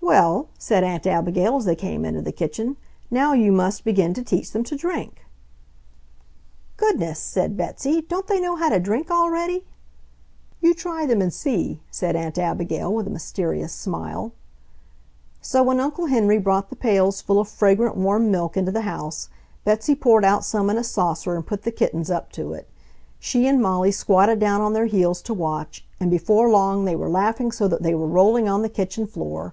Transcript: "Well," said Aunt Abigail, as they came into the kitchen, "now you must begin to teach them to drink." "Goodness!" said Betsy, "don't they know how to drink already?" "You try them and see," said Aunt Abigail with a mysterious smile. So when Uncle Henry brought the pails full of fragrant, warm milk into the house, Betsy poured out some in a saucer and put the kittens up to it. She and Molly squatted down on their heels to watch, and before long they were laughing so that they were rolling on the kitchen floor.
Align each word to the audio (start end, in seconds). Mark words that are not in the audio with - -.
"Well," 0.00 0.46
said 0.56 0.84
Aunt 0.84 1.04
Abigail, 1.04 1.56
as 1.56 1.64
they 1.64 1.74
came 1.74 2.04
into 2.04 2.22
the 2.22 2.30
kitchen, 2.30 2.76
"now 3.10 3.32
you 3.32 3.50
must 3.50 3.82
begin 3.84 4.14
to 4.14 4.22
teach 4.22 4.52
them 4.52 4.62
to 4.64 4.76
drink." 4.76 5.26
"Goodness!" 6.76 7.18
said 7.18 7.56
Betsy, 7.56 8.02
"don't 8.02 8.28
they 8.28 8.38
know 8.40 8.54
how 8.54 8.68
to 8.68 8.78
drink 8.78 9.10
already?" 9.10 9.64
"You 10.60 10.74
try 10.74 11.06
them 11.06 11.20
and 11.20 11.32
see," 11.34 11.80
said 11.90 12.14
Aunt 12.14 12.38
Abigail 12.38 12.94
with 12.94 13.08
a 13.08 13.12
mysterious 13.12 13.72
smile. 13.72 14.30
So 15.40 15.64
when 15.64 15.80
Uncle 15.80 16.06
Henry 16.06 16.38
brought 16.38 16.70
the 16.70 16.76
pails 16.76 17.20
full 17.20 17.40
of 17.40 17.48
fragrant, 17.48 17.96
warm 17.96 18.30
milk 18.30 18.56
into 18.56 18.70
the 18.70 18.82
house, 18.82 19.28
Betsy 19.64 19.96
poured 19.96 20.24
out 20.24 20.44
some 20.44 20.70
in 20.70 20.78
a 20.78 20.84
saucer 20.84 21.34
and 21.34 21.44
put 21.44 21.62
the 21.64 21.72
kittens 21.72 22.12
up 22.12 22.30
to 22.32 22.52
it. 22.52 22.68
She 23.18 23.48
and 23.48 23.60
Molly 23.60 23.90
squatted 23.90 24.38
down 24.38 24.60
on 24.60 24.72
their 24.72 24.86
heels 24.86 25.20
to 25.22 25.34
watch, 25.34 25.84
and 25.98 26.12
before 26.12 26.48
long 26.48 26.84
they 26.84 26.94
were 26.94 27.10
laughing 27.10 27.50
so 27.50 27.66
that 27.66 27.82
they 27.82 27.94
were 27.94 28.06
rolling 28.06 28.48
on 28.48 28.62
the 28.62 28.68
kitchen 28.68 29.08
floor. 29.08 29.52